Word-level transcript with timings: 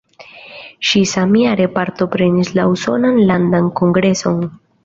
Ŝi 0.91 1.01
samjare 1.11 1.69
partoprenis 1.77 2.51
la 2.61 2.67
usonan 2.73 3.23
landan 3.33 3.73
kongreson. 3.83 4.43